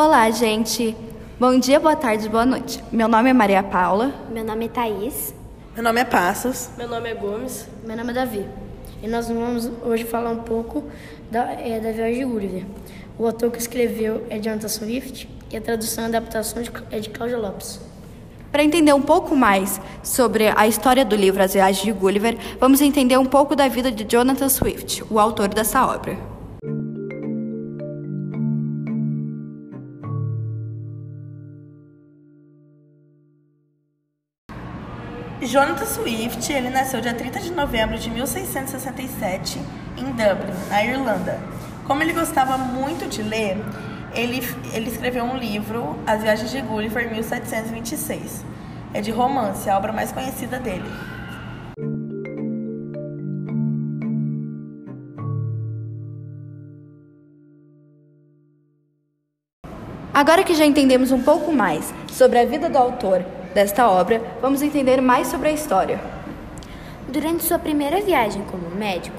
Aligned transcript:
Olá, 0.00 0.30
gente. 0.30 0.96
Bom 1.40 1.58
dia, 1.58 1.80
boa 1.80 1.96
tarde, 1.96 2.28
boa 2.28 2.46
noite. 2.46 2.80
Meu 2.92 3.08
nome 3.08 3.30
é 3.30 3.32
Maria 3.32 3.64
Paula. 3.64 4.14
Meu 4.30 4.44
nome 4.44 4.66
é 4.66 4.68
Thaís. 4.68 5.34
Meu 5.74 5.82
nome 5.82 6.00
é 6.00 6.04
Passos. 6.04 6.70
Meu 6.78 6.86
nome 6.86 7.10
é 7.10 7.14
Gomes. 7.16 7.66
Meu 7.84 7.96
nome 7.96 8.10
é 8.10 8.14
Davi. 8.14 8.46
E 9.02 9.08
nós 9.08 9.26
vamos 9.26 9.68
hoje 9.84 10.04
falar 10.04 10.30
um 10.30 10.44
pouco 10.44 10.84
da, 11.28 11.50
é, 11.54 11.80
da 11.80 11.90
viagem 11.90 12.20
de 12.20 12.24
Gulliver. 12.26 12.64
O 13.18 13.26
autor 13.26 13.50
que 13.50 13.58
escreveu 13.58 14.24
é 14.30 14.38
Jonathan 14.38 14.68
Swift 14.68 15.28
e 15.50 15.56
a 15.56 15.60
tradução 15.60 16.04
e 16.04 16.06
adaptação 16.06 16.62
é 16.92 17.00
de 17.00 17.10
Cláudia 17.10 17.36
Lopes. 17.36 17.80
Para 18.52 18.62
entender 18.62 18.92
um 18.92 19.02
pouco 19.02 19.34
mais 19.34 19.80
sobre 20.04 20.46
a 20.46 20.68
história 20.68 21.04
do 21.04 21.16
livro 21.16 21.42
As 21.42 21.54
Viagens 21.54 21.84
de 21.84 21.90
Gulliver, 21.90 22.38
vamos 22.60 22.80
entender 22.80 23.18
um 23.18 23.26
pouco 23.26 23.56
da 23.56 23.66
vida 23.66 23.90
de 23.90 24.04
Jonathan 24.04 24.48
Swift, 24.48 25.02
o 25.10 25.18
autor 25.18 25.48
dessa 25.48 25.84
obra. 25.84 26.37
Jonathan 35.46 35.86
Swift, 35.86 36.52
ele 36.52 36.68
nasceu 36.68 37.00
dia 37.00 37.14
30 37.14 37.38
de 37.38 37.52
novembro 37.52 37.96
de 37.96 38.10
1667 38.10 39.60
em 39.96 40.04
Dublin, 40.06 40.52
na 40.68 40.84
Irlanda. 40.84 41.40
Como 41.86 42.02
ele 42.02 42.12
gostava 42.12 42.58
muito 42.58 43.08
de 43.08 43.22
ler, 43.22 43.56
ele, 44.12 44.42
ele 44.74 44.90
escreveu 44.90 45.22
um 45.24 45.36
livro, 45.36 45.96
As 46.04 46.22
Viagens 46.22 46.50
de 46.50 46.60
Gulliver, 46.60 47.06
em 47.06 47.10
1726. 47.10 48.44
É 48.92 49.00
de 49.00 49.12
romance, 49.12 49.70
a 49.70 49.76
obra 49.76 49.92
mais 49.92 50.10
conhecida 50.10 50.58
dele. 50.58 50.90
Agora 60.12 60.42
que 60.42 60.54
já 60.54 60.66
entendemos 60.66 61.12
um 61.12 61.22
pouco 61.22 61.52
mais 61.52 61.94
sobre 62.08 62.40
a 62.40 62.44
vida 62.44 62.68
do 62.68 62.76
autor 62.76 63.24
desta 63.54 63.88
obra, 63.88 64.20
vamos 64.40 64.62
entender 64.62 65.00
mais 65.00 65.28
sobre 65.28 65.48
a 65.48 65.52
história. 65.52 66.00
Durante 67.08 67.44
sua 67.44 67.58
primeira 67.58 68.00
viagem 68.00 68.42
como 68.50 68.70
médico, 68.70 69.16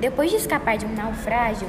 depois 0.00 0.30
de 0.30 0.36
escapar 0.36 0.76
de 0.76 0.86
um 0.86 0.94
naufrágio, 0.94 1.68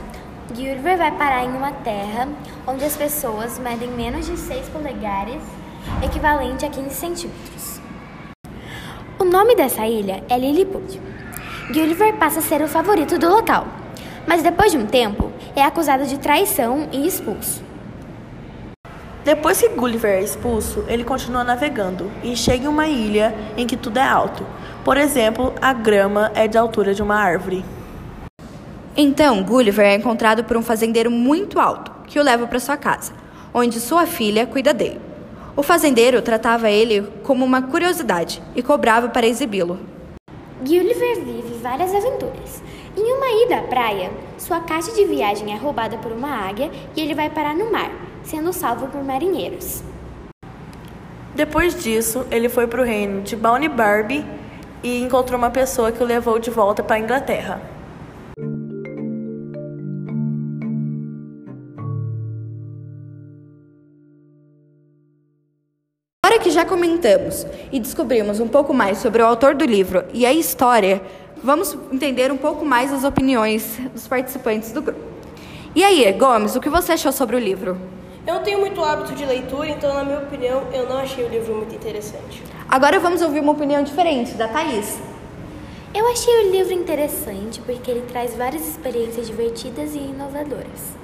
Gulliver 0.49 0.97
vai 0.97 1.11
parar 1.11 1.43
em 1.43 1.49
uma 1.49 1.71
terra 1.71 2.27
onde 2.67 2.83
as 2.83 2.95
pessoas 2.95 3.57
medem 3.57 3.89
menos 3.89 4.25
de 4.25 4.37
6 4.37 4.69
polegares, 4.69 5.41
equivalente 6.03 6.65
a 6.65 6.69
15 6.69 6.89
centímetros. 6.91 7.81
O 9.19 9.23
nome 9.23 9.55
dessa 9.55 9.85
ilha 9.87 10.23
é 10.29 10.37
Lilliput. 10.37 10.99
Gulliver 11.69 12.13
passa 12.17 12.39
a 12.39 12.41
ser 12.41 12.61
o 12.61 12.67
favorito 12.67 13.17
do 13.17 13.29
local, 13.29 13.67
mas 14.27 14.43
depois 14.43 14.71
de 14.71 14.77
um 14.77 14.85
tempo 14.85 15.31
é 15.55 15.63
acusado 15.63 16.05
de 16.05 16.19
traição 16.19 16.87
e 16.91 17.07
expulso. 17.07 17.63
Depois 19.23 19.57
que 19.61 19.69
Gulliver 19.69 20.11
é 20.11 20.21
expulso, 20.21 20.83
ele 20.85 21.05
continua 21.05 21.45
navegando 21.45 22.11
e 22.21 22.35
chega 22.35 22.65
em 22.65 22.67
uma 22.67 22.87
ilha 22.87 23.33
em 23.55 23.65
que 23.65 23.77
tudo 23.77 23.97
é 23.97 24.03
alto. 24.03 24.45
Por 24.83 24.97
exemplo, 24.97 25.53
a 25.61 25.71
grama 25.71 26.29
é 26.35 26.45
da 26.45 26.59
altura 26.59 26.93
de 26.93 27.01
uma 27.01 27.15
árvore. 27.15 27.63
Então, 28.97 29.41
Gulliver 29.41 29.85
é 29.85 29.95
encontrado 29.95 30.43
por 30.43 30.57
um 30.57 30.61
fazendeiro 30.61 31.09
muito 31.09 31.57
alto, 31.57 31.89
que 32.05 32.19
o 32.19 32.23
leva 32.23 32.45
para 32.47 32.59
sua 32.59 32.75
casa, 32.75 33.13
onde 33.53 33.79
sua 33.79 34.05
filha 34.05 34.45
cuida 34.45 34.73
dele. 34.73 34.99
O 35.55 35.63
fazendeiro 35.63 36.21
tratava 36.21 36.69
ele 36.69 37.07
como 37.23 37.45
uma 37.45 37.61
curiosidade 37.61 38.41
e 38.53 38.61
cobrava 38.61 39.07
para 39.07 39.25
exibi-lo. 39.25 39.92
Gulliver 40.63 41.15
vive 41.19 41.59
várias 41.61 41.93
aventuras. 41.93 42.63
Em 42.95 43.13
uma 43.13 43.27
ida 43.43 43.57
à 43.57 43.63
praia, 43.63 44.09
sua 44.37 44.61
caixa 44.61 44.93
de 44.93 45.03
viagem 45.03 45.53
é 45.53 45.57
roubada 45.57 45.97
por 45.97 46.11
uma 46.11 46.29
águia 46.29 46.71
e 46.95 47.01
ele 47.01 47.13
vai 47.13 47.29
parar 47.29 47.53
no 47.53 47.69
mar, 47.69 47.91
sendo 48.23 48.53
salvo 48.53 48.87
por 48.87 49.03
marinheiros. 49.03 49.83
Depois 51.35 51.75
disso, 51.83 52.25
ele 52.31 52.47
foi 52.47 52.65
para 52.65 52.81
o 52.81 52.85
reino 52.85 53.21
de 53.23 53.35
Bounty 53.35 53.67
Barbie 53.67 54.25
e 54.81 55.01
encontrou 55.01 55.37
uma 55.37 55.49
pessoa 55.49 55.91
que 55.91 56.01
o 56.01 56.05
levou 56.05 56.39
de 56.39 56.49
volta 56.49 56.81
para 56.81 56.95
a 56.95 56.99
Inglaterra. 56.99 57.72
Que 66.43 66.51
já 66.51 66.65
comentamos 66.65 67.47
e 67.71 67.79
descobrimos 67.79 68.41
um 68.41 68.47
pouco 68.49 68.73
mais 68.73 68.97
sobre 68.97 69.21
o 69.21 69.25
autor 69.25 69.55
do 69.55 69.63
livro 69.63 70.03
e 70.13 70.25
a 70.25 70.33
história, 70.33 71.01
vamos 71.41 71.75
entender 71.89 72.33
um 72.33 72.37
pouco 72.37 72.65
mais 72.65 72.91
as 72.91 73.05
opiniões 73.05 73.79
dos 73.93 74.05
participantes 74.09 74.73
do 74.73 74.81
grupo. 74.81 74.99
E 75.73 75.81
aí, 75.83 76.11
Gomes, 76.11 76.55
o 76.57 76.59
que 76.59 76.69
você 76.69 76.91
achou 76.91 77.13
sobre 77.13 77.37
o 77.37 77.39
livro? 77.39 77.77
Eu 78.27 78.35
não 78.35 78.43
tenho 78.43 78.59
muito 78.59 78.83
hábito 78.83 79.13
de 79.13 79.25
leitura, 79.25 79.69
então, 79.69 79.93
na 79.93 80.03
minha 80.03 80.19
opinião, 80.19 80.63
eu 80.73 80.87
não 80.87 80.97
achei 80.97 81.23
o 81.23 81.29
livro 81.29 81.55
muito 81.55 81.73
interessante. 81.73 82.43
Agora 82.69 82.99
vamos 82.99 83.21
ouvir 83.21 83.39
uma 83.39 83.53
opinião 83.53 83.81
diferente 83.81 84.33
da 84.33 84.49
Thaís. 84.49 84.99
Eu 85.95 86.05
achei 86.11 86.45
o 86.45 86.51
livro 86.51 86.73
interessante 86.73 87.61
porque 87.61 87.89
ele 87.89 88.01
traz 88.01 88.35
várias 88.35 88.67
experiências 88.67 89.27
divertidas 89.27 89.95
e 89.95 89.99
inovadoras. 89.99 91.02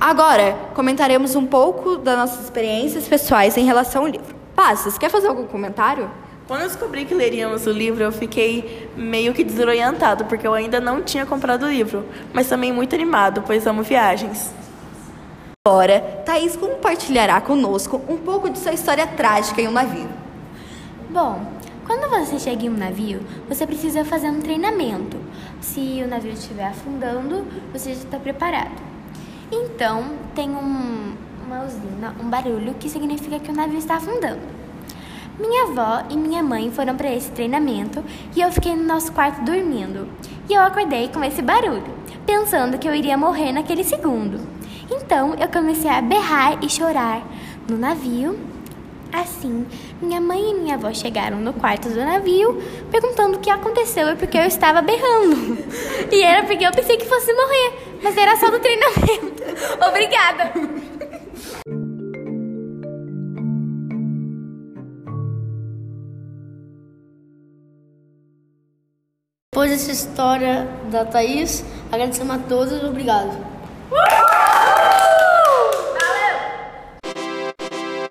Agora, 0.00 0.56
comentaremos 0.72 1.36
um 1.36 1.44
pouco 1.44 1.98
das 1.98 2.16
nossas 2.16 2.44
experiências 2.44 3.06
pessoais 3.06 3.58
em 3.58 3.66
relação 3.66 4.00
ao 4.00 4.08
livro. 4.08 4.34
Passos, 4.56 4.96
quer 4.96 5.10
fazer 5.10 5.26
algum 5.28 5.46
comentário? 5.46 6.10
Quando 6.48 6.62
eu 6.62 6.68
descobri 6.68 7.04
que 7.04 7.12
leríamos 7.12 7.66
o 7.66 7.70
livro, 7.70 8.02
eu 8.02 8.10
fiquei 8.10 8.88
meio 8.96 9.34
que 9.34 9.44
desorientado, 9.44 10.24
porque 10.24 10.46
eu 10.46 10.54
ainda 10.54 10.80
não 10.80 11.02
tinha 11.02 11.26
comprado 11.26 11.64
o 11.64 11.68
livro, 11.70 12.06
mas 12.32 12.48
também 12.48 12.72
muito 12.72 12.94
animado, 12.94 13.44
pois 13.46 13.66
amo 13.66 13.82
viagens. 13.82 14.50
Agora, 15.68 16.00
Thaís 16.24 16.56
compartilhará 16.56 17.38
conosco 17.42 18.00
um 18.08 18.16
pouco 18.16 18.48
de 18.48 18.58
sua 18.58 18.72
história 18.72 19.06
trágica 19.06 19.60
em 19.60 19.68
um 19.68 19.72
navio. 19.72 20.08
Bom, 21.10 21.44
quando 21.86 22.08
você 22.08 22.38
chega 22.38 22.64
em 22.64 22.70
um 22.70 22.76
navio, 22.76 23.20
você 23.46 23.66
precisa 23.66 24.02
fazer 24.02 24.30
um 24.30 24.40
treinamento. 24.40 25.18
Se 25.60 26.00
o 26.02 26.08
navio 26.08 26.32
estiver 26.32 26.68
afundando, 26.68 27.46
você 27.70 27.92
já 27.92 28.00
está 28.00 28.18
preparado. 28.18 28.90
Então, 29.52 30.12
tem 30.34 30.50
um, 30.50 31.14
uma 31.46 31.64
usina, 31.64 32.14
um 32.22 32.28
barulho 32.28 32.74
que 32.74 32.88
significa 32.88 33.38
que 33.38 33.50
o 33.50 33.54
navio 33.54 33.78
está 33.78 33.96
afundando. 33.96 34.60
Minha 35.40 35.64
avó 35.64 36.04
e 36.10 36.16
minha 36.16 36.42
mãe 36.42 36.70
foram 36.70 36.94
para 36.94 37.10
esse 37.14 37.30
treinamento 37.30 38.04
e 38.36 38.42
eu 38.42 38.52
fiquei 38.52 38.76
no 38.76 38.84
nosso 38.84 39.10
quarto 39.12 39.42
dormindo. 39.42 40.06
E 40.48 40.52
eu 40.52 40.62
acordei 40.62 41.08
com 41.08 41.24
esse 41.24 41.40
barulho, 41.40 41.94
pensando 42.26 42.78
que 42.78 42.86
eu 42.86 42.94
iria 42.94 43.16
morrer 43.16 43.50
naquele 43.50 43.82
segundo. 43.82 44.38
Então 44.90 45.34
eu 45.36 45.48
comecei 45.48 45.90
a 45.90 46.02
berrar 46.02 46.62
e 46.62 46.68
chorar 46.68 47.26
no 47.68 47.78
navio. 47.78 48.38
Assim, 49.12 49.66
minha 50.00 50.20
mãe 50.20 50.50
e 50.50 50.54
minha 50.54 50.74
avó 50.74 50.92
chegaram 50.92 51.38
no 51.38 51.52
quarto 51.52 51.88
do 51.88 51.96
navio, 51.96 52.62
perguntando 52.90 53.38
o 53.38 53.40
que 53.40 53.50
aconteceu 53.50 54.08
e 54.10 54.16
porque 54.16 54.38
eu 54.38 54.44
estava 54.44 54.82
berrando. 54.82 55.58
E 56.12 56.22
era 56.22 56.44
porque 56.44 56.66
eu 56.66 56.72
pensei 56.72 56.96
que 56.96 57.06
fosse 57.06 57.32
morrer, 57.32 57.98
mas 58.02 58.16
era 58.16 58.36
só 58.36 58.50
do 58.50 58.58
treinamento. 58.58 59.39
Obrigada! 59.88 60.52
Depois 69.52 69.70
dessa 69.72 69.92
história 69.92 70.66
da 70.90 71.04
Thaís, 71.04 71.64
agradecemos 71.92 72.36
a 72.36 72.38
todos. 72.38 72.82
Obrigado. 72.82 73.50